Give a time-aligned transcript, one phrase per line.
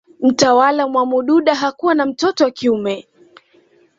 [0.21, 3.07] Mtawala Mwamududa hakuwa na mtoto wa kiume